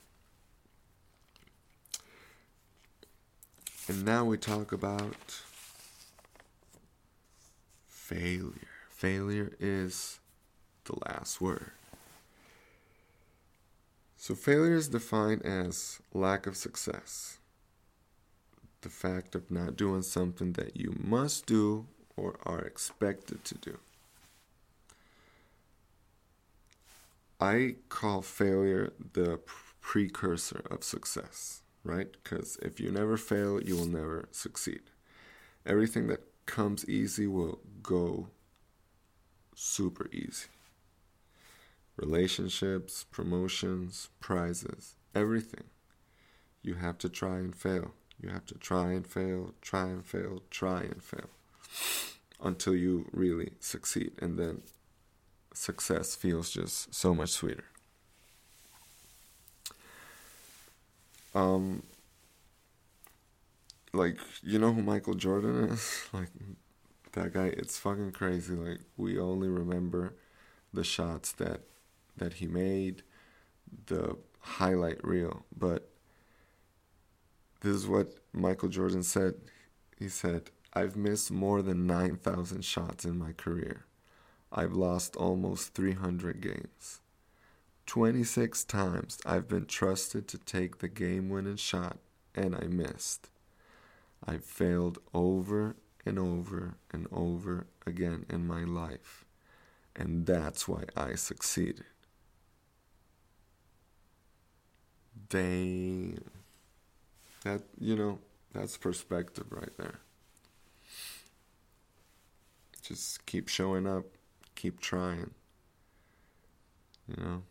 [3.87, 5.41] And now we talk about
[7.87, 8.51] failure.
[8.89, 10.19] Failure is
[10.85, 11.71] the last word.
[14.17, 17.39] So, failure is defined as lack of success
[18.83, 23.79] the fact of not doing something that you must do or are expected to do.
[27.39, 29.39] I call failure the
[29.81, 32.07] precursor of success, right?
[32.11, 34.81] Because if you never fail, you will never succeed.
[35.65, 38.27] Everything that comes easy will go
[39.55, 40.47] super easy.
[41.97, 45.65] Relationships, promotions, prizes, everything.
[46.61, 47.91] You have to try and fail.
[48.23, 51.29] You have to try and fail, try and fail, try and fail
[52.41, 54.13] until you really succeed.
[54.21, 54.61] And then
[55.53, 57.65] success feels just so much sweeter.
[61.35, 61.83] Um,
[63.91, 66.03] like, you know who Michael Jordan is?
[66.13, 66.29] Like,
[67.11, 68.53] that guy, it's fucking crazy.
[68.53, 70.15] Like, we only remember
[70.73, 71.61] the shots that
[72.17, 73.01] that he made,
[73.87, 75.89] the highlight reel, but
[77.63, 79.35] this is what Michael Jordan said.
[79.97, 83.85] He said, I've missed more than 9,000 shots in my career.
[84.51, 86.99] I've lost almost 300 games.
[87.85, 91.97] 26 times I've been trusted to take the game winning shot
[92.35, 93.29] and I missed.
[94.25, 99.25] I've failed over and over and over again in my life,
[99.95, 101.85] and that's why I succeeded.
[105.29, 106.42] Damn.
[107.43, 108.19] That, you know,
[108.53, 109.99] that's perspective right there.
[112.81, 114.05] Just keep showing up,
[114.55, 115.31] keep trying.
[117.07, 117.43] You know?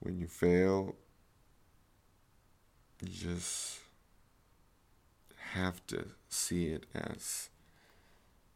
[0.00, 0.96] When you fail,
[3.02, 3.78] you just
[5.52, 7.50] have to see it as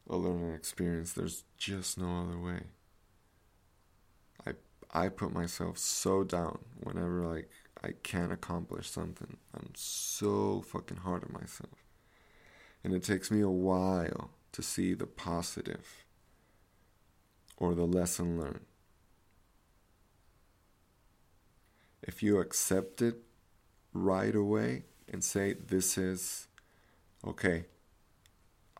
[0.09, 1.12] a learning experience.
[1.12, 2.62] There's just no other way.
[4.47, 4.53] I
[4.93, 7.51] I put myself so down whenever like
[7.85, 9.37] I can't accomplish something.
[9.55, 11.85] I'm so fucking hard on myself.
[12.82, 16.07] And it takes me a while to see the positive
[17.59, 18.64] or the lesson learned.
[22.03, 23.16] If you accept it
[23.93, 26.49] right away and say, This is
[27.26, 27.66] okay,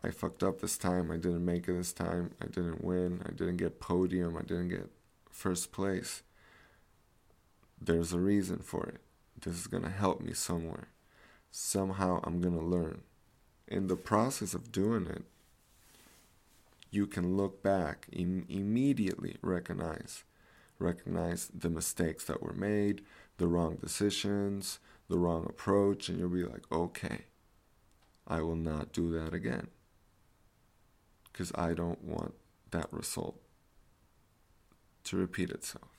[0.03, 3.29] I fucked up this time, I didn't make it this time, I didn't win, I
[3.29, 4.89] didn't get podium, I didn't get
[5.29, 6.23] first place
[7.85, 9.01] there's a reason for it.
[9.39, 10.89] This is going to help me somewhere.
[11.51, 13.01] Somehow I'm going to learn.
[13.67, 15.23] In the process of doing it,
[16.91, 20.23] you can look back and immediately recognize
[20.77, 23.01] recognize the mistakes that were made,
[23.37, 27.21] the wrong decisions, the wrong approach, and you'll be like, okay,
[28.27, 29.67] I will not do that again.
[31.31, 32.33] Because I don't want
[32.71, 33.39] that result
[35.05, 35.94] to repeat itself.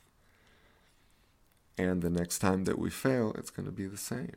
[1.79, 4.37] And the next time that we fail, it's going to be the same.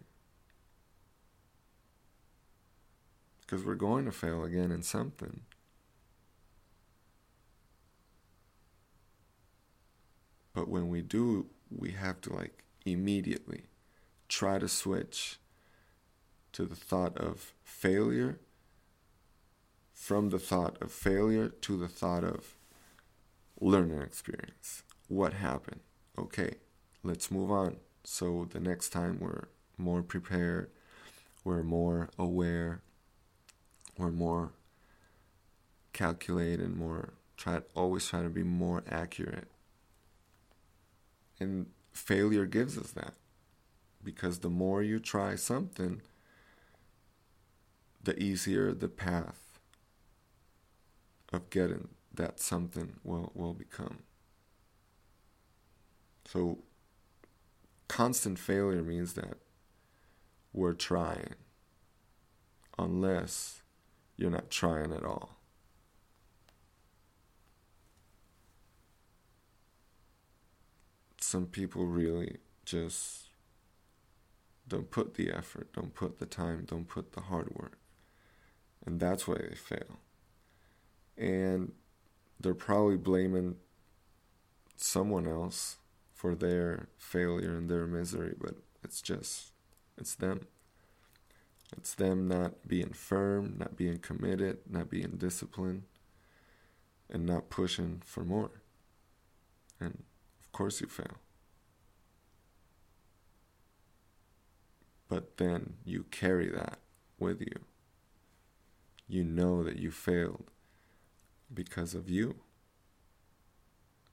[3.42, 5.42] Because we're going to fail again in something.
[10.54, 13.64] But when we do, we have to like immediately
[14.28, 15.38] try to switch
[16.52, 18.40] to the thought of failure
[19.94, 22.56] from the thought of failure to the thought of
[23.60, 24.84] learning experience.
[25.08, 25.82] What happened?
[26.18, 26.56] Okay,
[27.04, 27.78] let's move on.
[28.04, 29.47] So the next time we're
[29.78, 30.70] more prepared,
[31.43, 32.82] we're more aware,
[33.97, 34.52] we're more
[35.93, 39.47] calculated, more try always try to be more accurate.
[41.39, 43.14] And failure gives us that.
[44.04, 46.02] Because the more you try something,
[48.04, 49.60] the easier the path
[51.32, 54.00] of getting that something will, will become.
[56.26, 56.60] So
[57.90, 59.38] constant failure means that
[60.54, 61.36] we're trying,
[62.78, 63.62] unless
[64.16, 65.38] you're not trying at all.
[71.20, 73.30] Some people really just
[74.68, 77.78] don't put the effort, don't put the time, don't put the hard work.
[78.86, 80.00] And that's why they fail.
[81.18, 81.74] And
[82.40, 83.56] they're probably blaming
[84.78, 85.78] someone else
[86.20, 89.53] for their failure and their misery, but it's just,
[89.97, 90.47] it's them.
[91.78, 95.84] It's them not being firm, not being committed, not being disciplined,
[97.09, 98.51] and not pushing for more.
[99.80, 100.03] And
[100.41, 101.20] of course, you fail.
[105.07, 106.80] But then you carry that
[107.17, 107.61] with you.
[109.07, 110.51] You know that you failed
[111.53, 112.36] because of you,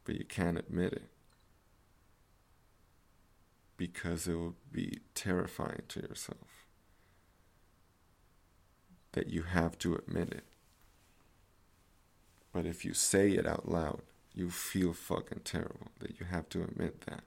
[0.04, 1.10] but you can't admit it
[3.76, 6.66] because it will be terrifying to yourself
[9.12, 10.44] that you have to admit it.
[12.52, 14.02] But if you say it out loud,
[14.34, 17.22] you feel fucking terrible that you have to admit that.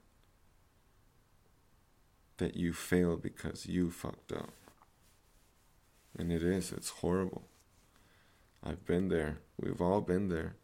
[2.38, 4.50] That you failed because you fucked up.
[6.16, 7.42] And it is, it's horrible.
[8.62, 9.38] I've been there.
[9.60, 10.54] We've all been there.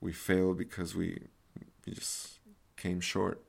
[0.00, 1.28] We fail because we,
[1.86, 2.39] we just
[2.80, 3.42] came short.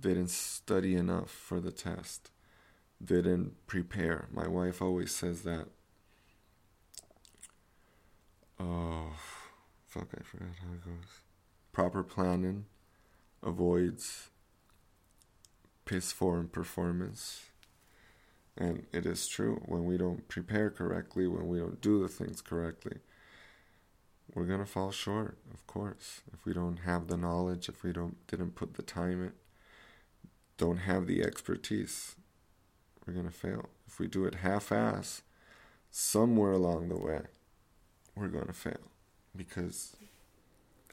[0.00, 2.30] They Didn't study enough for the test.
[3.00, 4.28] They Didn't prepare.
[4.32, 5.68] My wife always says that.
[8.60, 9.12] Oh,
[9.86, 11.20] fuck, I forgot how it goes.
[11.72, 12.66] Proper planning
[13.42, 14.28] avoids
[15.84, 17.42] piss poor performance.
[18.56, 22.42] And it is true when we don't prepare correctly, when we don't do the things
[22.42, 22.98] correctly,
[24.34, 28.26] we're gonna fall short, of course, if we don't have the knowledge, if we don't
[28.26, 29.32] didn't put the time in,
[30.56, 32.14] don't have the expertise,
[33.06, 33.68] we're going to fail.
[33.86, 35.22] If we do it half ass,
[35.90, 37.22] somewhere along the way,
[38.14, 38.90] we're going to fail.
[39.34, 39.96] Because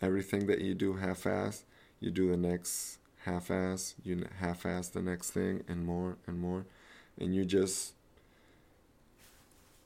[0.01, 1.65] everything that you do half ass,
[1.99, 6.39] you do the next half ass, you half ass the next thing, and more and
[6.39, 6.65] more.
[7.19, 7.93] And you just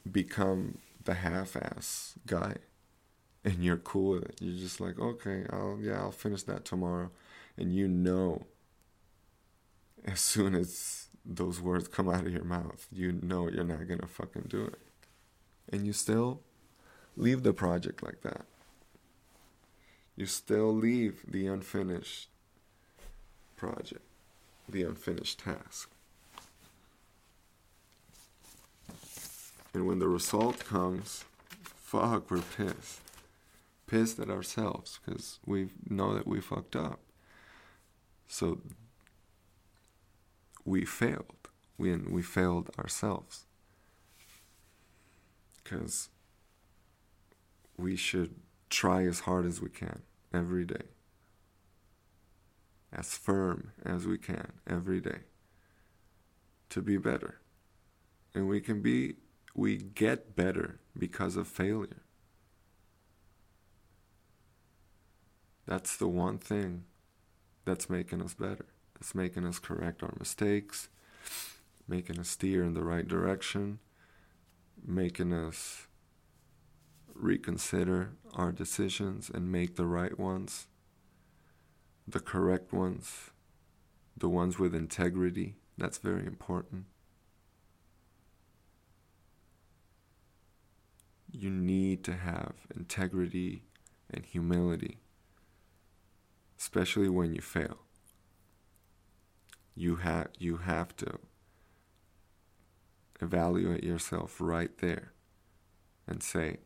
[0.09, 2.55] become the half ass guy.
[3.45, 4.35] And you're cool with it.
[4.39, 7.11] You're just like, okay, I'll yeah, I'll finish that tomorrow.
[7.57, 8.45] And you know
[10.05, 14.07] as soon as those words come out of your mouth, you know you're not gonna
[14.07, 14.79] fucking do it.
[15.71, 16.41] And you still
[17.15, 18.45] leave the project like that.
[20.15, 22.29] You still leave the unfinished
[23.55, 24.03] project,
[24.69, 25.89] the unfinished task.
[29.73, 31.25] And when the result comes,
[31.63, 33.02] fuck, we're pissed.
[33.93, 36.99] Pissed at ourselves because we know that we fucked up.
[38.27, 38.59] So
[40.65, 41.49] we failed.
[41.77, 43.45] We, we failed ourselves.
[45.63, 46.09] Because
[47.77, 48.33] we should
[48.71, 50.01] try as hard as we can
[50.33, 50.87] every day,
[52.91, 55.19] as firm as we can every day
[56.69, 57.41] to be better.
[58.33, 59.17] And we can be,
[59.53, 62.02] we get better because of failure.
[65.65, 66.83] That's the one thing
[67.65, 68.65] that's making us better.
[68.99, 70.89] It's making us correct our mistakes,
[71.87, 73.79] making us steer in the right direction,
[74.85, 75.87] making us
[77.13, 80.67] reconsider our decisions and make the right ones,
[82.07, 83.31] the correct ones,
[84.17, 85.55] the ones with integrity.
[85.77, 86.85] That's very important.
[91.31, 93.63] You need to have integrity
[94.13, 94.99] and humility,
[96.63, 97.79] especially when you fail
[99.75, 101.19] you have you have to
[103.21, 105.11] evaluate yourself right there
[106.07, 106.57] and say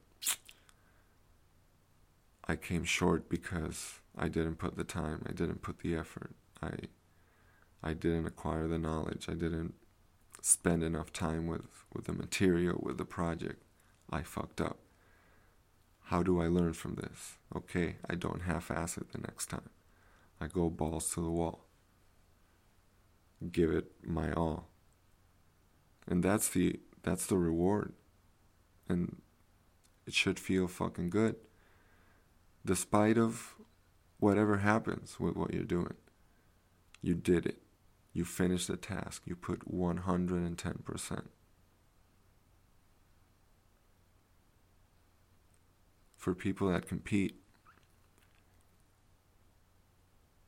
[2.48, 6.32] I came short because I didn't put the time, I didn't put the effort.
[6.62, 6.72] I
[7.84, 9.28] I didn't acquire the knowledge.
[9.30, 9.74] I didn't
[10.42, 13.62] spend enough time with with the material, with the project.
[14.10, 14.78] I fucked up.
[16.06, 17.38] How do I learn from this?
[17.54, 19.70] Okay, I don't half ass it the next time.
[20.40, 21.68] I go balls to the wall
[23.52, 24.70] give it my all.
[26.08, 27.94] And that's the that's the reward.
[28.90, 29.22] And
[30.06, 31.36] it should feel fucking good.
[32.66, 33.56] Despite of
[34.20, 35.96] whatever happens with what you're doing.
[37.02, 37.62] You did it.
[38.14, 39.24] You finished the task.
[39.26, 41.22] You put 110%.
[46.18, 47.36] For people that compete,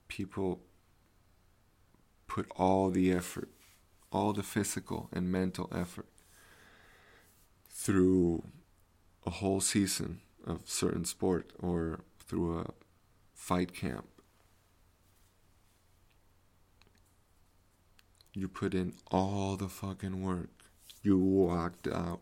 [0.10, 0.60] people
[2.28, 3.50] put all the effort,
[4.12, 6.08] all the physical and mental effort
[7.70, 8.44] through
[9.26, 12.66] a whole season of certain sport or through a
[13.34, 14.08] fight camp.
[18.34, 20.50] You put in all the fucking work.
[21.02, 22.20] You walked out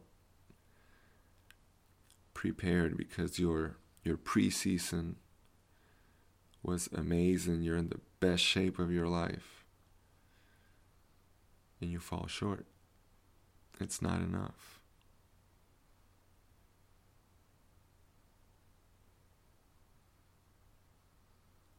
[2.34, 5.16] prepared because your your preseason
[6.64, 7.62] was amazing.
[7.62, 9.58] You're in the best shape of your life
[11.80, 12.66] and you fall short.
[13.80, 14.80] It's not enough.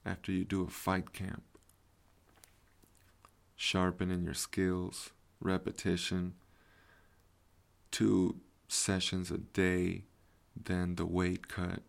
[0.05, 1.43] After you do a fight camp,
[3.57, 5.11] sharpening your skills,
[5.41, 6.35] repetition,
[7.91, 8.37] two
[8.69, 10.05] sessions a day,
[10.57, 11.83] then the weight cut.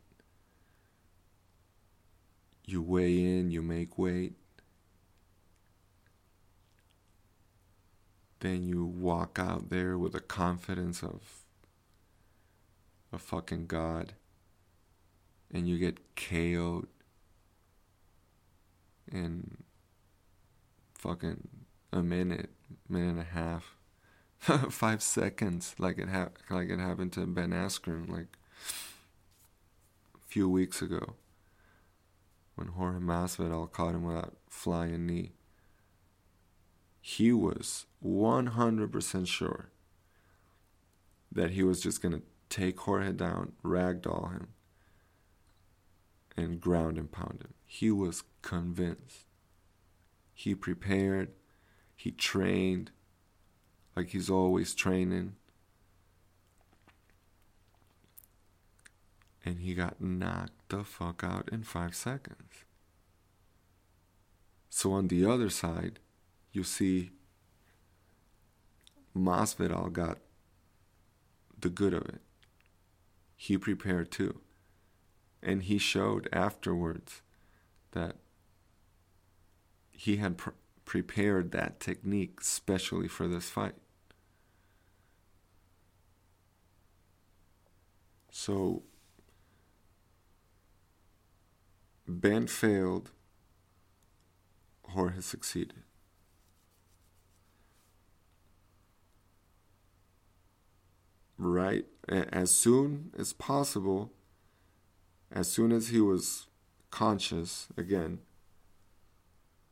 [2.69, 4.33] You weigh in, you make weight,
[8.41, 11.21] then you walk out there with the confidence of
[13.11, 14.13] a fucking god
[15.51, 16.85] and you get KO'd
[19.11, 19.57] in
[20.93, 21.47] fucking
[21.91, 22.51] a minute,
[22.87, 23.75] minute and a half,
[24.69, 28.37] five seconds, like it ha- like it happened to Ben Askren like
[30.13, 31.15] a few weeks ago
[32.59, 35.33] when Jorge Masvidal caught him with that flying knee
[37.01, 39.69] he was 100% sure
[41.31, 44.47] that he was just going to take Jorge down, ragdoll him,
[46.35, 47.53] and ground and pound him.
[47.65, 49.25] He was convinced.
[50.33, 51.31] He prepared,
[51.95, 52.91] he trained
[53.95, 55.35] like he's always training.
[59.45, 62.65] And he got knocked the fuck out in five seconds.
[64.69, 65.99] So on the other side,
[66.51, 67.11] you see
[69.15, 70.19] Masvidal got
[71.59, 72.21] the good of it.
[73.35, 74.41] He prepared too.
[75.41, 77.21] And he showed afterwards
[77.91, 78.17] that
[79.91, 80.49] he had pr-
[80.85, 83.75] prepared that technique specially for this fight.
[88.31, 88.83] So
[92.09, 93.11] Ben failed,
[94.83, 95.83] Jorge succeeded.
[101.37, 104.11] Right as soon as possible,
[105.31, 106.47] as soon as he was
[106.89, 108.19] conscious again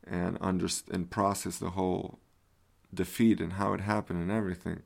[0.06, 2.20] and under and process the whole
[2.94, 4.82] defeat and how it happened and everything,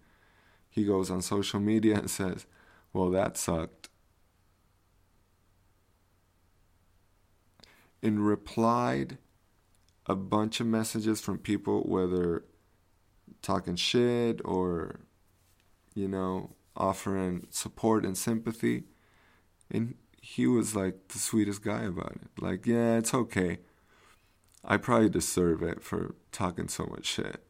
[0.70, 2.46] he goes on social media and says,
[2.94, 3.90] "Well, that sucked."
[8.02, 9.18] And replied
[10.06, 12.44] a bunch of messages from people, whether
[13.42, 15.00] talking shit or,
[15.94, 18.84] you know, offering support and sympathy.
[19.70, 22.42] And he was like the sweetest guy about it.
[22.42, 23.58] Like, yeah, it's okay.
[24.64, 27.42] I probably deserve it for talking so much shit.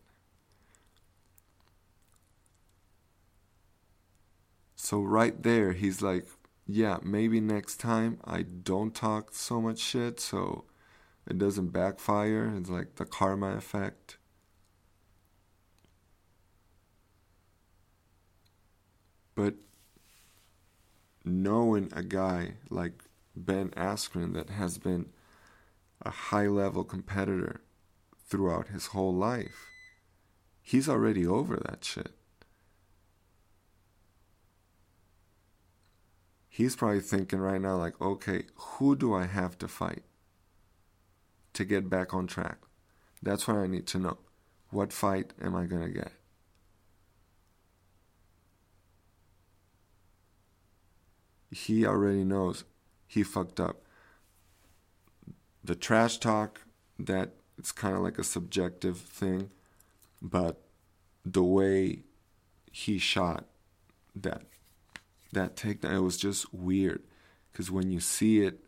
[4.76, 6.26] So, right there, he's like,
[6.74, 10.64] yeah, maybe next time I don't talk so much shit so
[11.28, 12.50] it doesn't backfire.
[12.56, 14.16] It's like the karma effect.
[19.34, 19.56] But
[21.26, 23.04] knowing a guy like
[23.36, 25.10] Ben Askren that has been
[26.00, 27.60] a high level competitor
[28.26, 29.66] throughout his whole life,
[30.62, 32.12] he's already over that shit.
[36.54, 40.02] He's probably thinking right now, like, okay, who do I have to fight
[41.54, 42.58] to get back on track?
[43.22, 44.18] That's what I need to know.
[44.68, 46.12] What fight am I going to get?
[51.52, 52.64] he already knows
[53.06, 53.82] he fucked up.
[55.62, 56.62] The trash talk,
[56.98, 59.50] that it's kind of like a subjective thing,
[60.20, 60.62] but
[61.24, 62.04] the way
[62.72, 63.44] he shot
[64.16, 64.42] that
[65.32, 67.02] that takedown, it was just weird.
[67.50, 68.60] Because when you see it,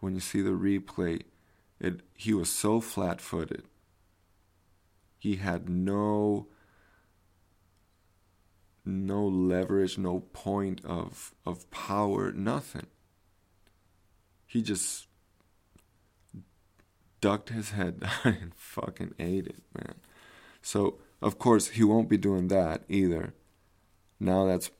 [0.00, 1.22] when you see the replay,
[1.80, 3.64] it he was so flat-footed.
[5.18, 6.48] He had no
[8.84, 12.86] no leverage, no point of of power, nothing.
[14.46, 15.06] He just
[17.20, 19.96] ducked his head and fucking ate it, man.
[20.62, 23.34] So of course he won't be doing that either.
[24.20, 24.70] Now that's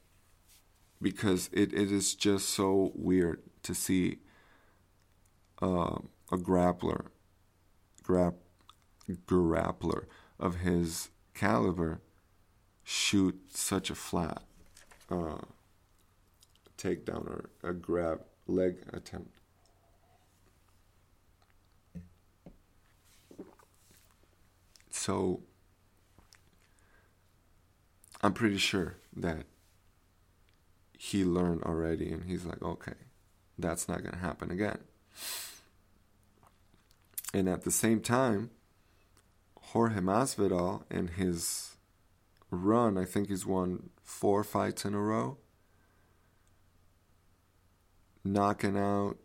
[1.00, 4.18] because it, it is just so weird to see
[5.62, 5.98] uh,
[6.30, 7.06] a grappler,
[8.02, 8.34] grap,
[9.26, 10.04] grappler
[10.38, 12.00] of his caliber
[12.84, 14.42] shoot such a flat
[15.10, 15.38] uh,
[16.76, 19.30] takedown or a grab leg attempt.
[24.90, 25.40] So
[28.22, 29.44] I'm pretty sure that
[31.00, 32.92] he learned already and he's like, okay,
[33.56, 34.78] that's not going to happen again.
[37.32, 38.50] And at the same time,
[39.60, 41.76] Jorge Masvidal and his
[42.50, 45.38] run, I think he's won four fights in a row,
[48.24, 49.18] knocking out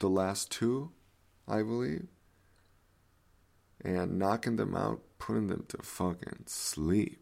[0.00, 0.90] the last two,
[1.46, 2.08] I believe,
[3.84, 7.21] and knocking them out, putting them to fucking sleep.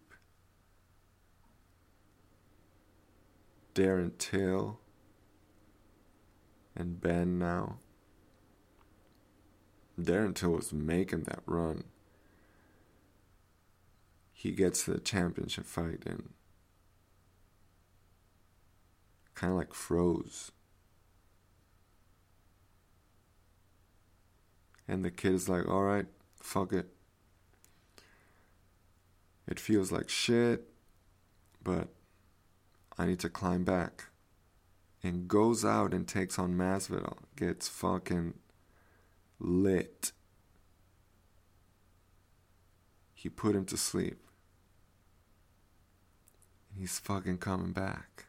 [3.75, 4.81] Darren Till
[6.75, 7.79] and Ben now.
[9.99, 11.85] Darren Till was making that run
[14.41, 16.31] he gets the championship fight and
[19.35, 20.51] kind of like froze.
[24.89, 26.07] And the kid is like, all right,
[26.37, 26.89] fuck it.
[29.47, 30.71] It feels like shit,
[31.63, 31.89] but
[33.01, 34.09] I need to climb back.
[35.03, 37.17] And goes out and takes on Masvidal.
[37.35, 38.35] Gets fucking
[39.39, 40.13] lit.
[43.15, 44.19] He put him to sleep.
[46.69, 48.27] And he's fucking coming back.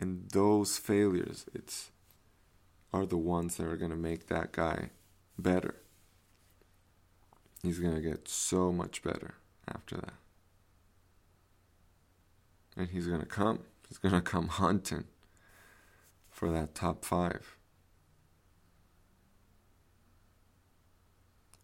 [0.00, 1.90] And those failures, it's
[2.94, 4.88] are the ones that are gonna make that guy
[5.38, 5.83] better.
[7.64, 9.36] He's going to get so much better
[9.66, 10.12] after that.
[12.76, 13.60] And he's going to come.
[13.88, 15.04] He's going to come hunting
[16.30, 17.56] for that top five.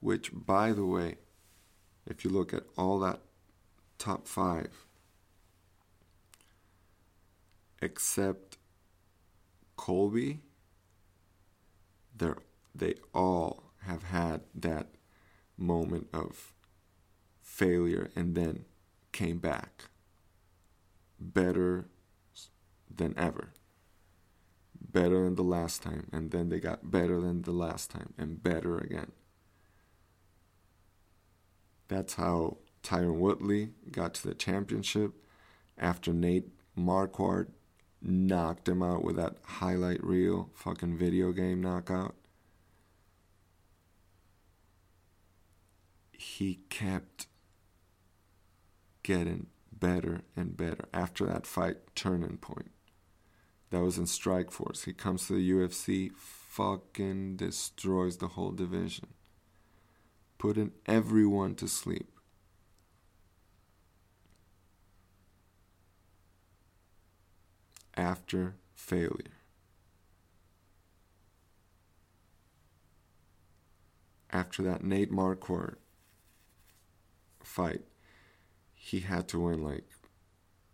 [0.00, 1.16] Which, by the way,
[2.06, 3.20] if you look at all that
[3.98, 4.86] top five,
[7.82, 8.56] except
[9.76, 10.40] Colby,
[12.16, 12.30] they
[12.74, 14.86] they all have had that
[15.60, 16.52] moment of
[17.42, 18.64] failure and then
[19.12, 19.84] came back
[21.18, 21.86] better
[22.94, 23.52] than ever.
[24.80, 28.42] Better than the last time, and then they got better than the last time, and
[28.42, 29.12] better again.
[31.86, 35.12] That's how Tyron Woodley got to the championship
[35.78, 37.48] after Nate Marquardt
[38.02, 42.14] knocked him out with that highlight reel fucking video game knockout.
[46.20, 47.28] He kept
[49.02, 52.72] getting better and better after that fight turning point.
[53.70, 54.84] That was in Strikeforce.
[54.84, 59.14] He comes to the UFC, fucking destroys the whole division,
[60.36, 62.12] putting everyone to sleep.
[67.96, 69.38] After failure.
[74.30, 75.76] After that Nate Marquardt
[77.42, 77.82] fight,
[78.74, 79.84] he had to win like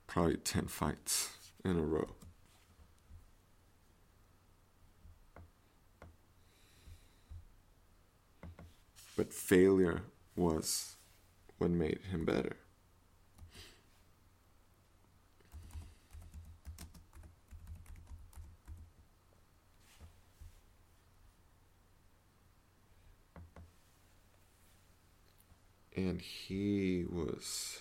[0.06, 1.30] probably 10 fights
[1.64, 2.08] in a row.
[9.16, 10.02] But failure
[10.36, 10.96] was
[11.58, 12.56] what made him better.
[25.96, 27.80] And he was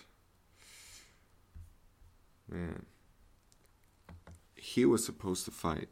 [2.48, 2.86] Man.
[4.54, 5.88] He was supposed to fight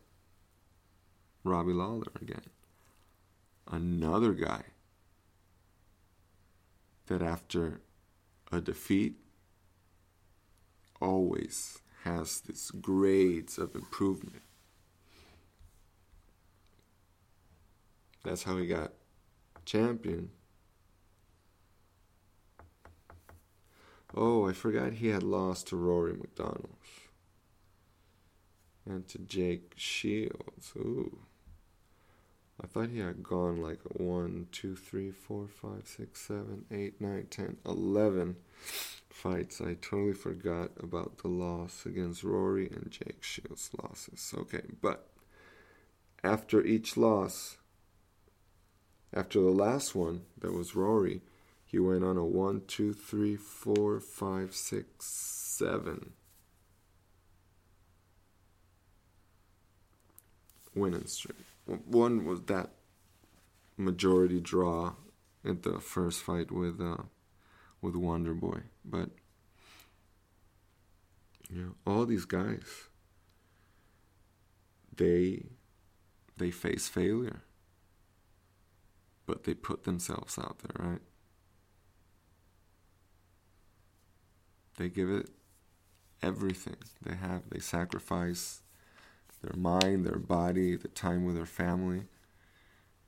[1.42, 2.42] Robbie Lawler again.
[3.70, 4.62] Another guy
[7.06, 7.80] that after
[8.52, 9.16] a defeat
[11.00, 14.42] always has this grades of improvement.
[18.22, 18.92] That's how he got
[19.64, 20.30] champion
[24.16, 26.76] Oh, I forgot he had lost to Rory MacDonald.
[28.86, 30.72] And to Jake Shields.
[30.76, 31.18] Ooh.
[32.62, 37.26] I thought he had gone like 1, 2, 3, 4, 5, 6, 7, 8, 9,
[37.28, 38.36] 10, 11
[39.08, 39.60] fights.
[39.60, 44.32] I totally forgot about the loss against Rory and Jake Shields' losses.
[44.36, 45.08] Okay, but
[46.22, 47.56] after each loss,
[49.12, 51.22] after the last one that was Rory,
[51.74, 56.12] he went on a one, two, three, four, five, six, seven
[60.72, 61.36] winning streak.
[61.66, 62.70] One was that
[63.76, 64.92] majority draw
[65.44, 67.02] at the first fight with uh,
[67.82, 69.10] with Wonder Boy, but
[71.50, 72.84] you know all these guys
[74.96, 75.42] they
[76.36, 77.42] they face failure,
[79.26, 81.00] but they put themselves out there, right?
[84.76, 85.30] They give it
[86.22, 87.42] everything they have.
[87.50, 88.62] They sacrifice
[89.42, 92.04] their mind, their body, the time with their family.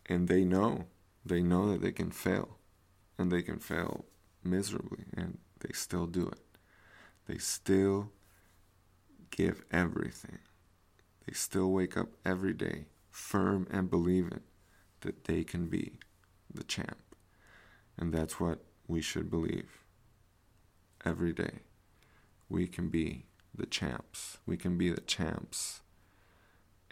[0.06, 0.84] And they know,
[1.24, 2.58] they know that they can fail.
[3.18, 4.04] And they can fail
[4.44, 5.04] miserably.
[5.16, 6.40] And they still do it.
[7.26, 8.10] They still
[9.30, 10.38] give everything.
[11.26, 14.40] They still wake up every day firm and believing
[15.00, 15.98] that they can be
[16.52, 16.98] the champ.
[17.96, 19.85] And that's what we should believe
[21.06, 21.60] every day.
[22.48, 24.38] We can be the champs.
[24.44, 25.80] We can be the champs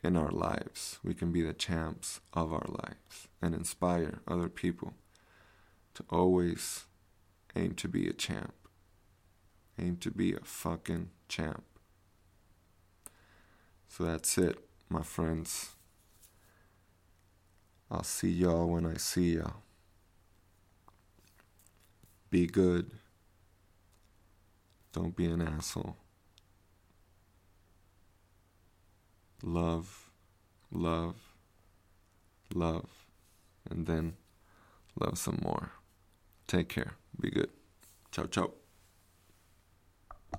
[0.02, 1.00] in our lives.
[1.02, 4.94] We can be the champs of our lives and inspire other people
[5.94, 6.84] to always
[7.56, 8.54] aim to be a champ.
[9.78, 11.64] Aim to be a fucking champ.
[13.88, 14.58] So that's it,
[14.88, 15.70] my friends.
[17.90, 19.62] I'll see y'all when I see y'all.
[22.30, 22.90] Be good.
[24.95, 25.97] Don't be an asshole.
[29.42, 30.09] Love,
[30.70, 31.16] love,
[32.55, 32.88] love,
[33.68, 34.14] and then
[35.01, 35.72] love some more.
[36.47, 36.92] Take care.
[37.20, 37.51] Be good.
[38.12, 38.53] Ciao, ciao.